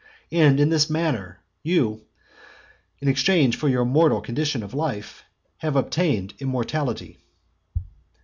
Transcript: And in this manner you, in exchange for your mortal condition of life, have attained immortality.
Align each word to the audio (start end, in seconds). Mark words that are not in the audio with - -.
And 0.31 0.59
in 0.59 0.69
this 0.69 0.89
manner 0.89 1.39
you, 1.61 2.01
in 3.01 3.07
exchange 3.07 3.55
for 3.55 3.69
your 3.69 3.85
mortal 3.85 4.19
condition 4.19 4.63
of 4.63 4.73
life, 4.73 5.23
have 5.57 5.75
attained 5.75 6.33
immortality. 6.39 7.19